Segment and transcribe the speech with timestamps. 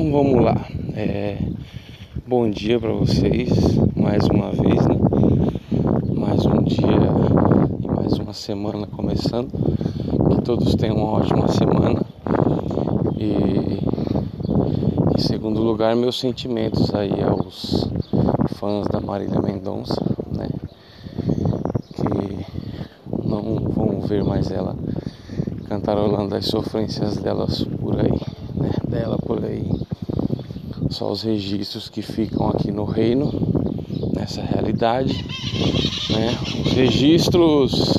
[0.00, 0.56] Então vamos lá.
[0.94, 1.36] É,
[2.26, 3.50] bom dia para vocês
[3.94, 4.96] mais uma vez, né?
[6.16, 6.86] Mais um dia
[7.82, 9.50] e mais uma semana começando.
[10.30, 12.00] Que todos tenham uma ótima semana.
[13.18, 13.78] E
[15.14, 17.86] em segundo lugar, meus sentimentos aí aos
[18.54, 20.02] fãs da Marília Mendonça,
[20.34, 20.48] né?
[21.94, 24.74] Que não vão ver mais ela
[25.68, 29.18] cantarolando as sofrências delas por aí né, dela.
[31.00, 33.32] Só os registros que ficam aqui no reino,
[34.14, 35.14] nessa realidade.
[36.10, 37.94] Né, os registros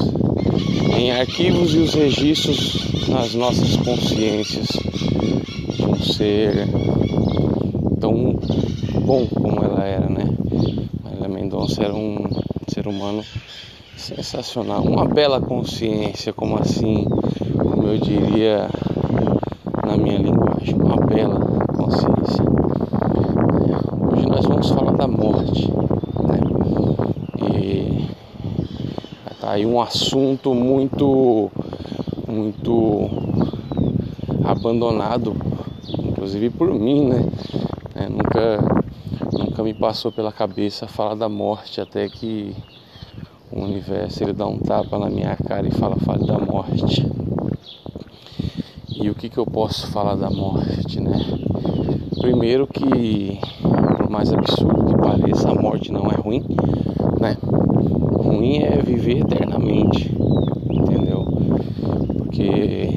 [0.96, 6.68] em arquivos e os registros nas nossas consciências de um ser
[8.00, 8.40] tão
[9.04, 10.26] bom como ela era, né?
[11.04, 12.30] Marília Mendonça era um
[12.68, 13.26] ser humano
[13.98, 17.08] sensacional, uma bela consciência, como assim,
[17.58, 18.70] como eu diria
[19.88, 21.40] na minha linguagem, uma bela
[21.76, 22.61] consciência.
[24.32, 25.70] Nós vamos falar da morte.
[26.24, 26.40] Né?
[27.54, 28.10] E
[29.42, 31.52] tá aí um assunto muito,
[32.28, 33.10] muito
[34.46, 35.36] abandonado,
[36.00, 37.30] inclusive por mim, né?
[37.94, 38.84] É, nunca,
[39.34, 42.56] nunca me passou pela cabeça falar da morte até que
[43.52, 47.06] o universo ele dá um tapa na minha cara e fala, fale da morte.
[48.96, 51.20] E o que, que eu posso falar da morte, né?
[52.22, 53.40] Primeiro que,
[54.12, 56.44] mais absurdo que pareça, a morte não é ruim,
[57.22, 57.38] né?
[57.42, 60.14] Ruim é viver eternamente,
[60.70, 61.24] entendeu?
[62.18, 62.90] Porque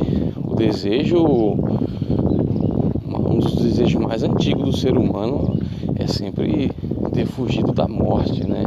[0.45, 5.57] o desejo, um dos desejos mais antigos do ser humano
[5.95, 6.73] é sempre
[7.13, 8.65] ter fugido da morte, né?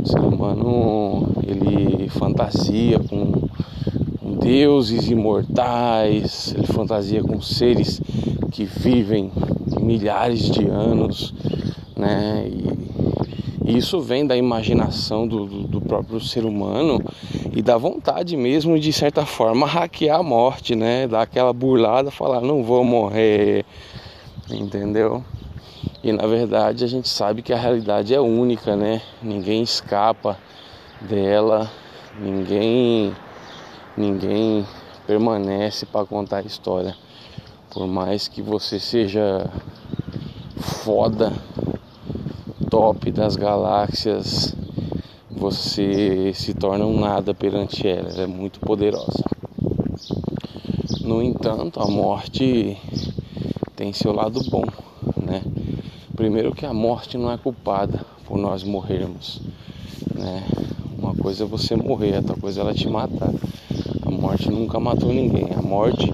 [0.00, 3.30] O ser humano, ele fantasia com
[4.40, 8.00] deuses imortais, ele fantasia com seres
[8.50, 9.30] que vivem
[9.82, 11.34] milhares de anos,
[12.02, 12.48] né?
[13.64, 17.00] E isso vem da imaginação do, do, do, próprio ser humano
[17.54, 21.06] e da vontade mesmo de certa forma hackear a morte, né?
[21.06, 23.64] Dar aquela burlada, falar não vou morrer,
[24.50, 25.22] entendeu?
[26.02, 29.00] E na verdade a gente sabe que a realidade é única, né?
[29.22, 30.36] Ninguém escapa
[31.00, 31.70] dela,
[32.20, 33.14] ninguém
[33.96, 34.66] ninguém
[35.06, 36.96] permanece para contar a história.
[37.70, 39.48] Por mais que você seja
[40.84, 41.32] foda,
[42.72, 44.56] top das galáxias,
[45.30, 48.08] você se torna um nada perante ela.
[48.08, 49.22] Ela é muito poderosa.
[51.02, 52.78] No entanto, a morte
[53.76, 54.64] tem seu lado bom,
[55.22, 55.42] né?
[56.16, 59.42] Primeiro que a morte não é culpada por nós morrermos,
[60.14, 60.42] né?
[60.98, 63.30] Uma coisa é você morrer, outra coisa é ela te matar
[64.22, 65.48] morte nunca matou ninguém.
[65.56, 66.08] A morte,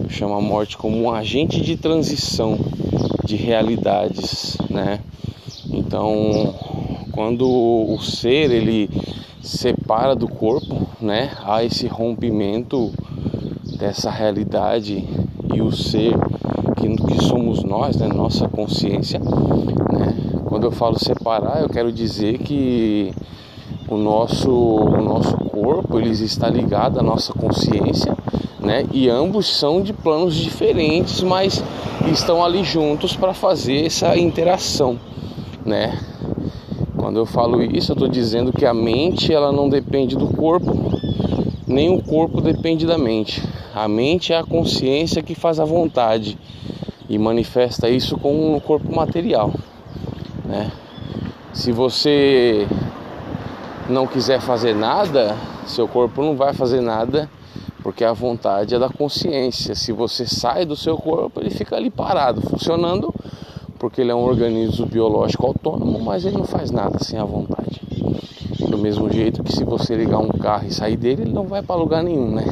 [0.00, 2.58] eu chamo a morte como um agente de transição
[3.24, 5.00] de realidades, né?
[5.92, 6.54] Então,
[7.12, 8.88] quando o ser ele
[9.42, 11.32] separa do corpo, né?
[11.44, 12.90] Há esse rompimento
[13.78, 15.06] dessa realidade
[15.52, 16.14] e o ser
[16.78, 18.08] que, que somos nós, né?
[18.08, 20.16] Nossa consciência, né?
[20.46, 23.12] Quando eu falo separar, eu quero dizer que
[23.86, 28.16] o nosso, o nosso corpo ele está ligado à nossa consciência,
[28.60, 28.86] né?
[28.92, 31.62] E ambos são de planos diferentes, mas
[32.10, 34.98] estão ali juntos para fazer essa interação,
[35.64, 35.98] né?
[36.96, 40.72] Quando eu falo isso, eu estou dizendo que a mente ela não depende do corpo,
[41.66, 43.42] nem o corpo depende da mente.
[43.74, 46.38] A mente é a consciência que faz a vontade
[47.08, 49.52] e manifesta isso com o corpo material,
[50.44, 50.70] né?
[51.52, 52.66] Se você
[53.88, 55.36] não quiser fazer nada,
[55.66, 57.28] seu corpo não vai fazer nada,
[57.82, 59.74] porque a vontade é da consciência.
[59.74, 63.11] Se você sai do seu corpo, ele fica ali parado, funcionando,
[63.82, 67.80] porque ele é um organismo biológico autônomo, mas ele não faz nada sem a vontade.
[68.70, 71.64] Do mesmo jeito que se você ligar um carro e sair dele, ele não vai
[71.64, 72.44] para lugar nenhum, né?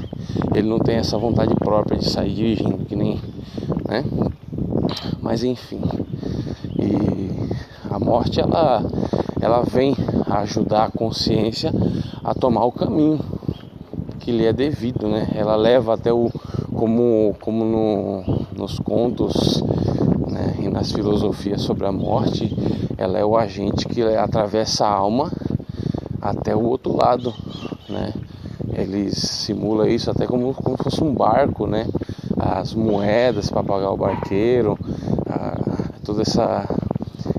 [0.53, 3.21] Ele não tem essa vontade própria de sair dirigindo, que nem,
[3.89, 4.05] né?
[5.23, 5.81] Mas enfim.
[6.77, 7.49] E
[7.89, 8.83] a morte ela
[9.41, 9.95] ela vem
[10.27, 11.73] ajudar a consciência
[12.25, 13.21] a tomar o caminho
[14.19, 15.29] que lhe é devido, né?
[15.37, 16.29] Ela leva até o
[16.75, 19.63] como como no, nos contos
[20.81, 22.57] nas filosofias sobre a morte,
[22.97, 25.31] ela é o agente que atravessa a alma
[26.23, 27.35] até o outro lado,
[27.87, 28.15] né?
[28.73, 31.87] Eles simula isso até como, como fosse um barco, né?
[32.35, 34.79] As moedas para pagar o barqueiro,
[35.29, 36.67] a, toda essa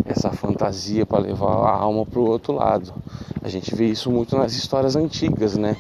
[0.06, 2.94] essa fantasia para levar a alma para o outro lado.
[3.42, 5.76] A gente vê isso muito nas histórias antigas, né?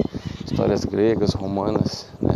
[0.45, 2.35] Histórias gregas, romanas, né?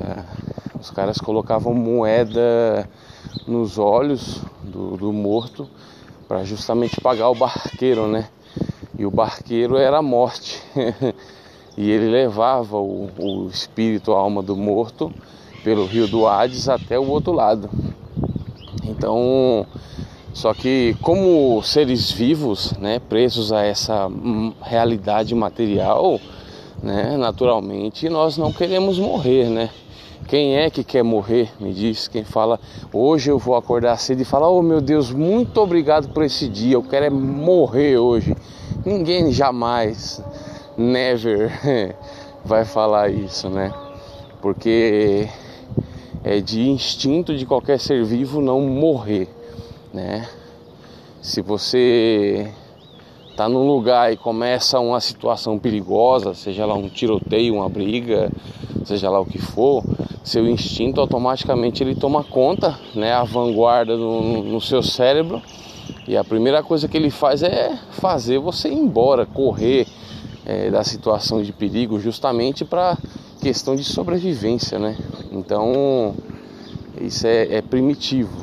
[0.00, 2.88] É, os caras colocavam moeda,
[3.46, 5.68] nos olhos do, do morto
[6.28, 8.28] para justamente pagar o barqueiro, né?
[8.98, 10.62] E o barqueiro era a morte.
[11.76, 15.12] e ele levava o, o espírito, a alma do morto,
[15.62, 17.68] pelo rio do Hades até o outro lado.
[18.84, 19.66] Então,
[20.32, 24.08] só que como seres vivos, né, presos a essa
[24.62, 26.20] realidade material,
[26.82, 29.70] né, naturalmente nós não queremos morrer, né?
[30.28, 31.50] Quem é que quer morrer?
[31.60, 32.08] Me diz.
[32.08, 32.58] Quem fala,
[32.92, 36.74] hoje eu vou acordar cedo e falar, oh meu Deus, muito obrigado por esse dia,
[36.74, 38.34] eu quero é morrer hoje.
[38.84, 40.22] Ninguém jamais,
[40.76, 41.50] never,
[42.44, 43.72] vai falar isso, né?
[44.40, 45.28] Porque
[46.24, 49.28] é de instinto de qualquer ser vivo não morrer,
[49.92, 50.28] né?
[51.22, 52.50] Se você
[53.36, 58.30] tá num lugar e começa uma situação perigosa, seja lá um tiroteio, uma briga,
[58.84, 59.84] seja lá o que for,
[60.26, 65.40] seu instinto automaticamente ele toma conta, né, a vanguarda no, no seu cérebro
[66.08, 69.86] e a primeira coisa que ele faz é fazer você ir embora, correr
[70.44, 72.98] é, da situação de perigo, justamente para
[73.40, 74.96] questão de sobrevivência, né?
[75.30, 76.12] Então
[77.00, 78.36] isso é, é primitivo,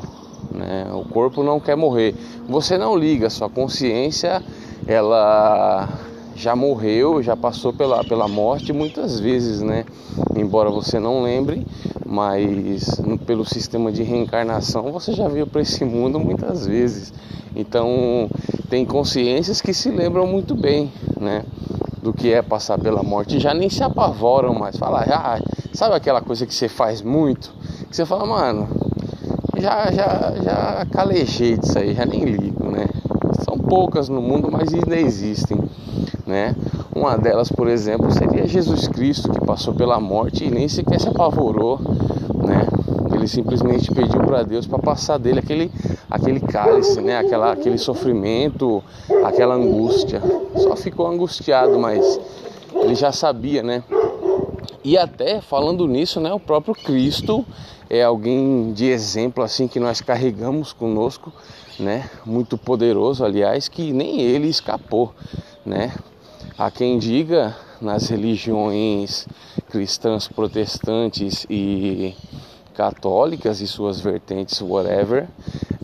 [0.52, 0.88] né?
[0.94, 2.16] O corpo não quer morrer,
[2.48, 4.42] você não liga, sua consciência
[4.88, 5.90] ela
[6.36, 9.86] já morreu, já passou pela, pela morte muitas vezes, né?
[10.36, 11.66] Embora você não lembre,
[12.06, 17.14] mas pelo sistema de reencarnação você já veio para esse mundo muitas vezes.
[17.56, 18.28] Então
[18.70, 21.44] tem consciências que se lembram muito bem, né?
[22.02, 24.76] Do que é passar pela morte, já nem se apavoram mais.
[24.76, 25.40] Fala, ah,
[25.72, 27.54] sabe aquela coisa que você faz muito?
[27.90, 28.68] Que você fala, mano,
[29.58, 32.88] já, já, já calejei disso aí, já nem ligo, né?
[33.46, 35.58] São poucas no mundo, mas ainda existem
[36.34, 36.56] né?
[36.96, 41.08] Uma delas, por exemplo, seria Jesus Cristo que passou pela morte e nem sequer se
[41.08, 42.68] apavorou, né?
[43.14, 45.72] Ele simplesmente pediu para Deus para passar dele aquele
[46.10, 47.20] aquele cálice, né?
[47.20, 48.84] Aquela, aquele sofrimento,
[49.24, 50.22] aquela angústia.
[50.56, 52.20] Só ficou angustiado, mas
[52.74, 53.84] ele já sabia, né?
[54.84, 57.46] E até falando nisso, né, o próprio Cristo
[57.90, 61.32] é alguém de exemplo assim que nós carregamos conosco,
[61.80, 62.10] né?
[62.26, 65.14] Muito poderoso, aliás, que nem ele escapou,
[65.64, 65.94] né?
[66.58, 69.28] Há quem diga nas religiões
[69.70, 72.16] cristãs, protestantes e
[72.74, 75.28] católicas e suas vertentes, whatever,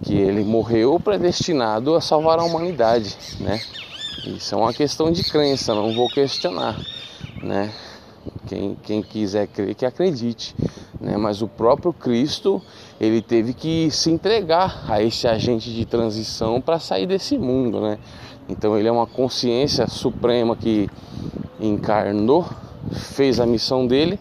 [0.03, 3.59] que ele morreu predestinado a salvar a humanidade, né?
[4.25, 6.79] Isso é uma questão de crença, não vou questionar,
[7.41, 7.71] né?
[8.47, 10.55] Quem, quem quiser crer que acredite,
[10.99, 11.15] né?
[11.17, 12.61] Mas o próprio Cristo
[12.99, 17.97] ele teve que se entregar a esse agente de transição para sair desse mundo, né?
[18.49, 20.89] Então ele é uma consciência suprema que
[21.59, 22.45] encarnou,
[22.91, 24.19] fez a missão dele,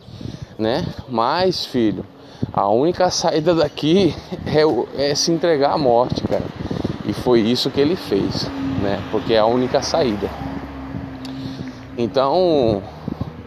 [0.58, 0.86] né?
[1.08, 2.04] Mas, filho,
[2.52, 4.14] a única saída daqui
[4.46, 6.44] é, é se entregar à morte, cara.
[7.06, 8.46] E foi isso que ele fez,
[8.82, 9.02] né?
[9.10, 10.28] Porque é a única saída.
[11.96, 12.82] Então,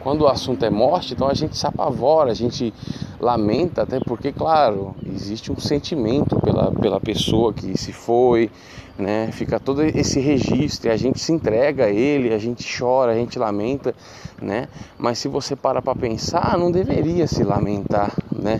[0.03, 2.74] quando o assunto é morte, então a gente se apavora, a gente
[3.19, 8.50] lamenta, até porque, claro, existe um sentimento pela, pela pessoa que se foi,
[8.98, 9.30] né?
[9.31, 13.15] Fica todo esse registro, e a gente se entrega a ele, a gente chora, a
[13.15, 13.94] gente lamenta,
[14.42, 14.68] né?
[14.98, 18.59] Mas se você para para pensar, não deveria se lamentar, né?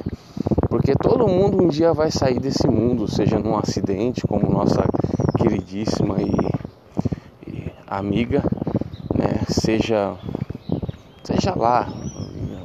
[0.70, 4.84] Porque todo mundo um dia vai sair desse mundo, seja num acidente, como nossa
[5.38, 8.44] queridíssima e, e amiga,
[9.14, 9.42] né?
[9.50, 10.16] Seja
[11.32, 11.88] seja lá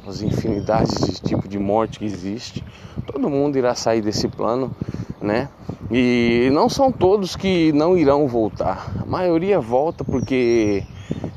[0.07, 2.63] as infinidades de tipo de morte que existe,
[3.05, 4.71] todo mundo irá sair desse plano,
[5.21, 5.49] né?
[5.91, 8.91] E não são todos que não irão voltar.
[9.01, 10.83] A maioria volta porque,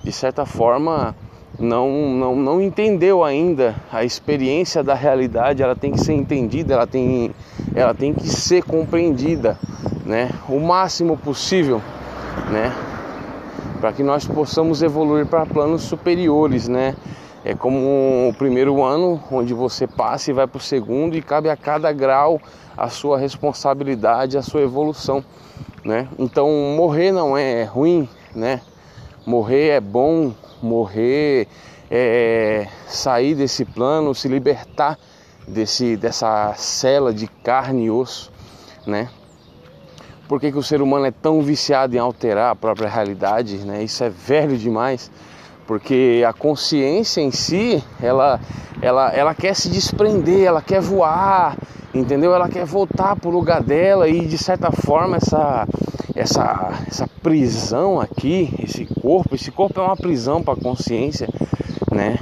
[0.04, 1.16] de certa forma,
[1.58, 5.62] não, não, não entendeu ainda a experiência da realidade.
[5.62, 7.32] Ela tem que ser entendida, ela tem,
[7.74, 9.58] ela tem que ser compreendida,
[10.04, 10.30] né?
[10.48, 11.80] O máximo possível,
[12.50, 12.72] né?
[13.80, 16.94] Para que nós possamos evoluir para planos superiores, né?
[17.42, 21.48] É como o primeiro ano, onde você passa e vai para o segundo, e cabe
[21.48, 22.38] a cada grau
[22.76, 25.24] a sua responsabilidade, a sua evolução,
[25.82, 26.06] né?
[26.18, 28.60] Então morrer não é ruim, né?
[29.24, 31.48] Morrer é bom, morrer
[31.90, 34.98] é sair desse plano, se libertar
[35.48, 38.30] desse dessa cela de carne e osso,
[38.86, 39.08] né?
[40.30, 43.82] Por que, que o ser humano é tão viciado em alterar a própria realidade, né?
[43.82, 45.10] Isso é velho demais
[45.66, 48.38] porque a consciência em si, ela,
[48.80, 51.56] ela, ela quer se desprender, ela quer voar,
[51.92, 52.32] entendeu?
[52.32, 55.66] Ela quer voltar para o lugar dela e de certa forma essa,
[56.14, 61.28] essa, essa prisão aqui, esse corpo, esse corpo é uma prisão para a consciência,
[61.90, 62.16] né?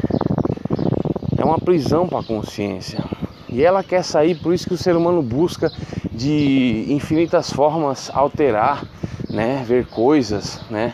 [1.37, 3.05] É uma prisão para a consciência.
[3.51, 5.71] E ela quer sair, por isso que o ser humano busca
[6.19, 8.85] de infinitas formas alterar,
[9.31, 10.93] né, ver coisas, né?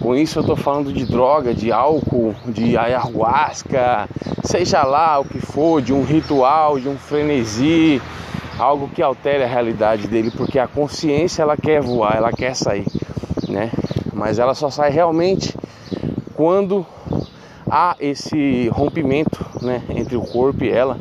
[0.00, 4.08] Com isso eu estou falando de droga, de álcool, de ayahuasca,
[4.42, 8.00] seja lá o que for, de um ritual, de um frenesi,
[8.58, 12.86] algo que altere a realidade dele, porque a consciência ela quer voar, ela quer sair,
[13.46, 13.70] né?
[14.14, 15.54] Mas ela só sai realmente
[16.34, 16.86] quando
[17.70, 20.98] há esse rompimento, né, entre o corpo e ela,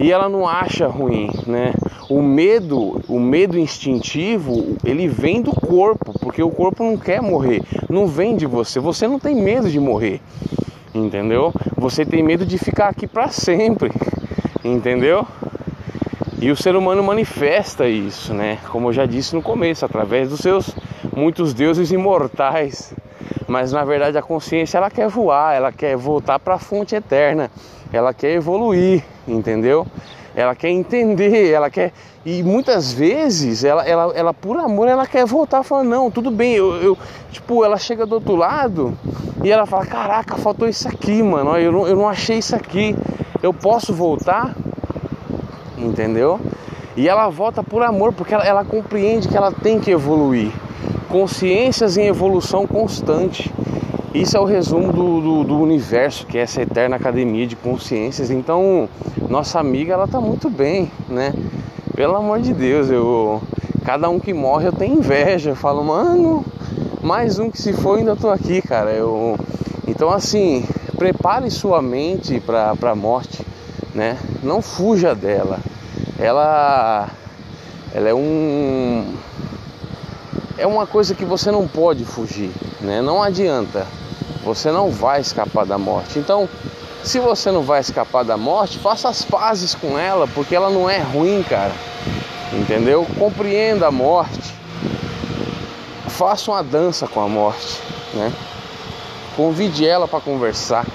[0.00, 1.72] e ela não acha ruim, né?
[2.08, 7.62] O medo, o medo instintivo, ele vem do corpo, porque o corpo não quer morrer,
[7.88, 8.78] não vem de você.
[8.78, 10.20] Você não tem medo de morrer,
[10.94, 11.52] entendeu?
[11.76, 13.90] Você tem medo de ficar aqui para sempre,
[14.62, 15.26] entendeu?
[16.40, 18.58] E o ser humano manifesta isso, né?
[18.68, 20.76] Como eu já disse no começo, através dos seus
[21.16, 22.92] muitos deuses imortais.
[23.48, 27.50] Mas na verdade a consciência ela quer voar, ela quer voltar para a fonte eterna,
[27.92, 29.86] ela quer evoluir, entendeu?
[30.36, 31.92] Ela quer entender, ela quer.
[32.24, 36.54] E muitas vezes, ela, ela, ela por amor, ela quer voltar falando, não, tudo bem,
[36.54, 36.98] eu, eu,
[37.34, 38.96] Tipo, ela chega do outro lado
[39.42, 41.58] e ela fala, caraca, faltou isso aqui, mano.
[41.58, 42.96] Eu não, eu não achei isso aqui.
[43.42, 44.54] Eu posso voltar?
[45.76, 46.40] Entendeu?
[46.96, 50.52] E ela volta por amor, porque ela, ela compreende que ela tem que evoluir.
[51.08, 53.52] Consciências em evolução constante.
[54.14, 58.30] Isso é o resumo do, do, do, universo, que é essa eterna academia de consciências.
[58.30, 58.88] Então,
[59.28, 61.34] nossa amiga, ela tá muito bem, né?
[61.96, 63.42] Pelo amor de Deus, eu
[63.84, 65.50] cada um que morre eu tenho inveja.
[65.50, 66.44] Eu falo, mano,
[67.02, 68.92] mais um que se foi, ainda tô aqui, cara.
[68.92, 69.36] Eu
[69.88, 70.64] então assim,
[70.96, 73.44] prepare sua mente para a morte,
[73.92, 74.16] né?
[74.44, 75.58] Não fuja dela.
[76.20, 77.08] Ela
[77.92, 79.12] ela é um
[80.56, 83.02] é uma coisa que você não pode fugir, né?
[83.02, 83.84] Não adianta.
[84.44, 86.18] Você não vai escapar da morte.
[86.18, 86.48] Então,
[87.02, 90.88] se você não vai escapar da morte, faça as pazes com ela, porque ela não
[90.88, 91.72] é ruim, cara.
[92.52, 93.06] Entendeu?
[93.18, 94.54] Compreenda a morte.
[96.08, 97.80] Faça uma dança com a morte,
[98.12, 98.32] né?
[99.36, 100.86] Convide ela para conversar.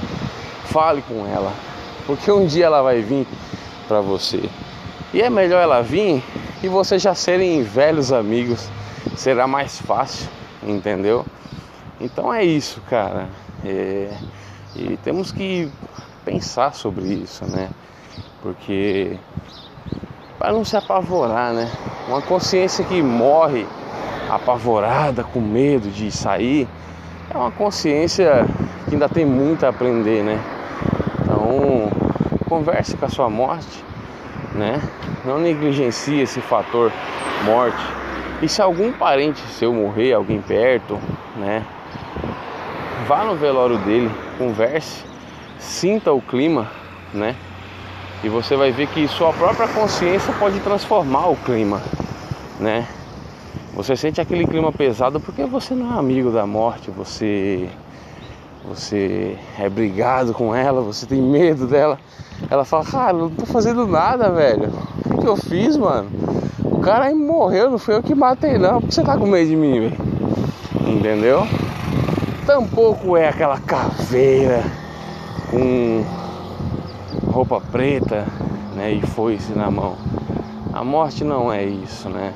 [0.66, 1.52] Fale com ela,
[2.06, 3.28] porque um dia ela vai vir
[3.88, 4.48] para você.
[5.12, 6.24] E é melhor ela vir
[6.62, 8.70] e vocês já serem velhos amigos.
[9.16, 10.28] Será mais fácil,
[10.64, 11.26] entendeu?
[12.00, 13.28] Então é isso, cara.
[13.66, 14.10] É,
[14.76, 15.70] e temos que
[16.24, 17.70] pensar sobre isso, né?
[18.42, 19.18] Porque
[20.38, 21.70] para não se apavorar, né?
[22.08, 23.68] Uma consciência que morre
[24.30, 26.68] apavorada, com medo de sair,
[27.30, 28.46] é uma consciência
[28.88, 30.40] que ainda tem muito a aprender, né?
[31.22, 31.90] Então,
[32.48, 33.84] converse com a sua morte,
[34.56, 34.82] né?
[35.26, 36.92] Não negligencie esse fator
[37.44, 37.84] morte.
[38.42, 40.98] E se algum parente seu morrer, alguém perto,
[41.36, 41.66] né?
[43.10, 45.04] Vá no velório dele, converse,
[45.58, 46.68] sinta o clima,
[47.12, 47.36] né?
[48.24, 51.82] E você vai ver que sua própria consciência pode transformar o clima,
[52.60, 52.88] né?
[53.74, 57.68] Você sente aquele clima pesado porque você não é amigo da morte, você
[58.64, 61.98] você é brigado com ela, você tem medo dela.
[62.48, 64.72] Ela fala, cara, não tô fazendo nada, velho.
[65.04, 66.12] O que, que eu fiz, mano?
[66.64, 68.80] O cara aí morreu, não foi eu que matei não.
[68.80, 69.98] Por que você tá com medo de mim, velho?
[70.88, 71.48] Entendeu?
[72.50, 74.64] Tampouco é aquela caveira
[75.52, 76.04] com
[77.32, 78.26] roupa preta
[78.76, 79.96] né, e foice na mão.
[80.74, 82.34] A morte não é isso, né?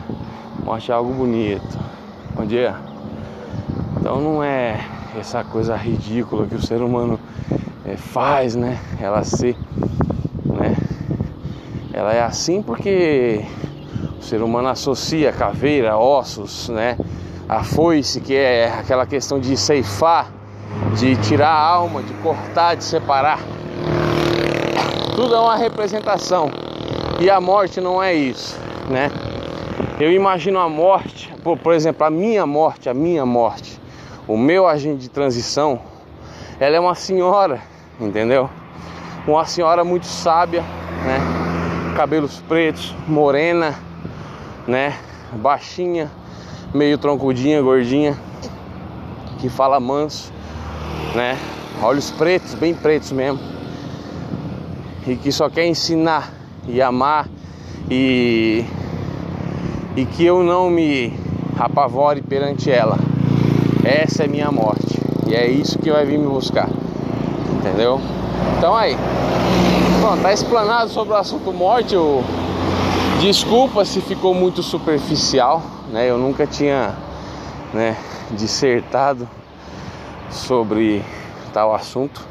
[0.61, 1.79] A morte é algo bonito.
[2.35, 2.75] Bom dia.
[3.99, 4.85] Então não é
[5.19, 7.19] essa coisa ridícula que o ser humano
[7.83, 8.77] é, faz, né?
[9.01, 9.57] Ela ser,
[10.45, 10.77] né?
[11.91, 13.43] Ela é assim porque
[14.19, 16.97] o ser humano associa caveira, ossos, né?
[17.53, 20.31] A foice, que é aquela questão de ceifar,
[20.97, 23.39] de tirar a alma, de cortar, de separar.
[25.15, 26.49] Tudo é uma representação.
[27.19, 29.11] E a morte não é isso, né?
[29.99, 33.79] Eu imagino a morte, por, por exemplo, a minha morte, a minha morte,
[34.27, 35.79] o meu agente de transição,
[36.59, 37.61] ela é uma senhora,
[37.99, 38.49] entendeu?
[39.27, 40.63] Uma senhora muito sábia,
[41.05, 41.19] né?
[41.95, 43.75] Cabelos pretos, morena,
[44.67, 44.97] né?
[45.33, 46.09] Baixinha,
[46.73, 48.17] meio troncudinha, gordinha,
[49.39, 50.31] que fala manso,
[51.13, 51.37] né?
[51.81, 53.39] Olhos pretos, bem pretos mesmo.
[55.05, 56.31] E que só quer ensinar
[56.67, 57.27] e amar
[57.89, 58.65] e
[59.95, 61.13] e que eu não me
[61.59, 62.97] apavore perante ela.
[63.83, 64.99] Essa é minha morte.
[65.27, 66.69] E é isso que vai vir me buscar.
[67.57, 67.99] Entendeu?
[68.57, 68.97] Então aí.
[70.01, 71.93] Bom, tá explanado sobre o assunto morte.
[71.93, 72.23] Eu...
[73.23, 76.09] Desculpa se ficou muito superficial né?
[76.09, 76.93] Eu nunca tinha
[77.73, 77.95] né,
[78.31, 79.29] dissertado
[80.29, 81.01] sobre
[81.53, 82.27] tal assunto,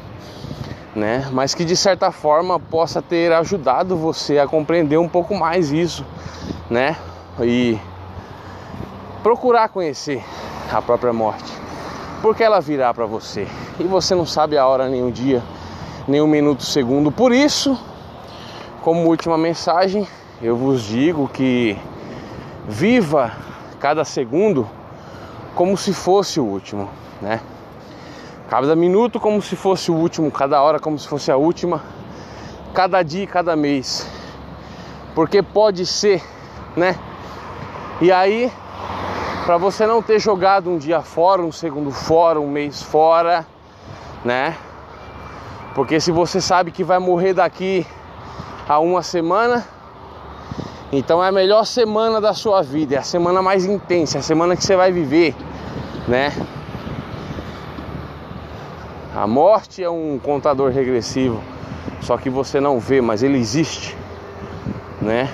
[0.95, 1.27] né?
[1.31, 6.05] Mas que de certa forma possa ter ajudado você a compreender um pouco mais isso,
[6.69, 6.95] né?
[7.41, 7.79] E
[9.23, 10.23] procurar conhecer
[10.71, 11.51] a própria morte,
[12.21, 13.47] porque ela virá para você
[13.79, 15.41] e você não sabe a hora, nem o dia,
[16.07, 17.11] nem o minuto, segundo.
[17.11, 17.75] Por isso,
[18.83, 20.07] como última mensagem,
[20.43, 21.79] eu vos digo que
[22.67, 23.31] viva
[23.79, 24.67] cada segundo
[25.55, 26.89] como se fosse o último,
[27.21, 27.39] né?
[28.49, 31.81] Cada minuto como se fosse o último, cada hora como se fosse a última,
[32.73, 34.05] cada dia, cada mês.
[35.15, 36.21] Porque pode ser,
[36.75, 36.99] né?
[38.01, 38.51] E aí,
[39.45, 43.47] para você não ter jogado um dia fora, um segundo fora, um mês fora,
[44.25, 44.57] né?
[45.73, 47.87] Porque se você sabe que vai morrer daqui
[48.67, 49.65] a uma semana,
[50.95, 54.21] então é a melhor semana da sua vida, é a semana mais intensa, é a
[54.21, 55.33] semana que você vai viver,
[56.07, 56.31] né?
[59.15, 61.41] A morte é um contador regressivo,
[61.99, 63.97] só que você não vê, mas ele existe,
[65.01, 65.29] né?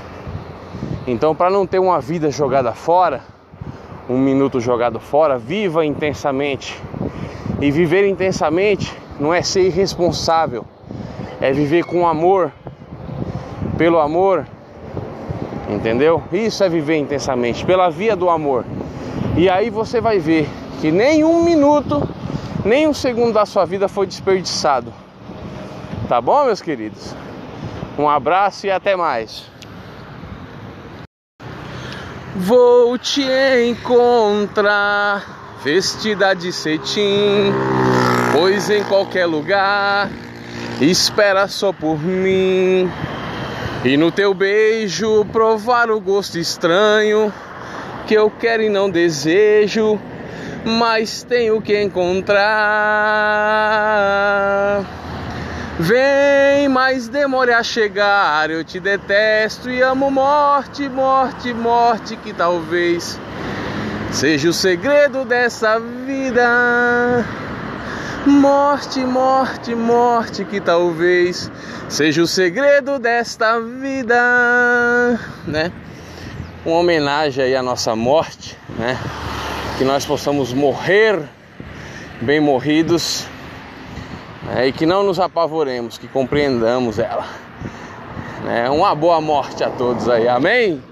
[1.05, 3.21] Então, para não ter uma vida jogada fora,
[4.09, 6.81] um minuto jogado fora, viva intensamente.
[7.59, 10.65] E viver intensamente não é ser irresponsável,
[11.41, 12.49] é viver com amor,
[13.77, 14.45] pelo amor,
[15.69, 16.23] entendeu?
[16.31, 18.65] Isso é viver intensamente, pela via do amor.
[19.37, 20.49] E aí você vai ver
[20.81, 22.07] que nem um minuto
[22.65, 24.93] nem um segundo da sua vida foi desperdiçado.
[26.07, 27.15] Tá bom, meus queridos?
[27.97, 29.45] Um abraço e até mais.
[32.35, 33.21] Vou te
[33.67, 37.51] encontrar vestida de cetim,
[38.31, 40.09] pois em qualquer lugar
[40.79, 42.89] espera só por mim.
[43.83, 47.33] E no teu beijo provar o gosto estranho
[48.05, 49.99] que eu quero e não desejo
[50.65, 52.45] mas tenho que encontrar.
[55.79, 58.49] Vem, mas demore a chegar.
[58.49, 63.19] Eu te detesto e amo morte, morte, morte, que talvez
[64.11, 67.25] seja o segredo dessa vida.
[68.29, 71.51] Morte, morte, morte, que talvez
[71.89, 74.15] seja o segredo desta vida,
[75.47, 75.71] né?
[76.63, 78.95] Uma homenagem aí à nossa morte, né?
[79.79, 81.19] que nós possamos morrer
[82.21, 83.25] bem morridos
[84.43, 87.25] né, e que não nos apavoremos, que compreendamos ela.
[88.43, 90.83] Né, uma boa morte a todos aí, amém?